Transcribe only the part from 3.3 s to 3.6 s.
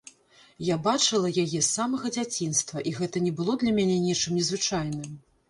было